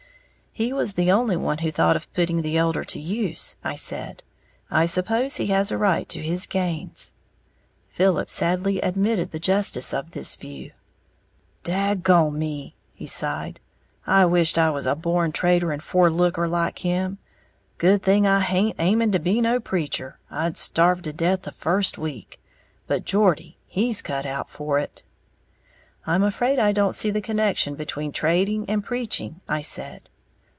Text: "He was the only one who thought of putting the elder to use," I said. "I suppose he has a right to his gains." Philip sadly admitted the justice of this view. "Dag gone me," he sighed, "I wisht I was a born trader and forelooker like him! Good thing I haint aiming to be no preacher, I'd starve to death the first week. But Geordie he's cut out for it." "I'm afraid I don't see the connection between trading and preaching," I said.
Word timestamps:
"He 0.53 0.73
was 0.73 0.95
the 0.95 1.09
only 1.09 1.37
one 1.37 1.59
who 1.59 1.71
thought 1.71 1.95
of 1.95 2.11
putting 2.13 2.41
the 2.41 2.57
elder 2.57 2.83
to 2.83 2.99
use," 2.99 3.55
I 3.63 3.75
said. 3.75 4.21
"I 4.69 4.85
suppose 4.85 5.37
he 5.37 5.47
has 5.47 5.71
a 5.71 5.77
right 5.77 6.09
to 6.09 6.21
his 6.21 6.45
gains." 6.45 7.13
Philip 7.87 8.29
sadly 8.29 8.81
admitted 8.81 9.31
the 9.31 9.39
justice 9.39 9.93
of 9.93 10.11
this 10.11 10.35
view. 10.35 10.71
"Dag 11.63 12.03
gone 12.03 12.37
me," 12.37 12.75
he 12.93 13.07
sighed, 13.07 13.61
"I 14.05 14.25
wisht 14.25 14.57
I 14.57 14.69
was 14.71 14.85
a 14.85 14.93
born 14.93 15.31
trader 15.31 15.71
and 15.71 15.81
forelooker 15.81 16.49
like 16.49 16.79
him! 16.79 17.17
Good 17.77 18.03
thing 18.03 18.27
I 18.27 18.41
haint 18.41 18.75
aiming 18.77 19.13
to 19.13 19.19
be 19.19 19.39
no 19.39 19.61
preacher, 19.61 20.19
I'd 20.29 20.57
starve 20.57 21.01
to 21.03 21.13
death 21.13 21.43
the 21.43 21.53
first 21.53 21.97
week. 21.97 22.41
But 22.87 23.05
Geordie 23.05 23.57
he's 23.67 24.01
cut 24.01 24.25
out 24.25 24.49
for 24.49 24.77
it." 24.79 25.03
"I'm 26.05 26.23
afraid 26.23 26.59
I 26.59 26.73
don't 26.73 26.93
see 26.93 27.09
the 27.09 27.21
connection 27.21 27.75
between 27.75 28.11
trading 28.11 28.69
and 28.69 28.83
preaching," 28.83 29.39
I 29.47 29.61
said. 29.61 30.09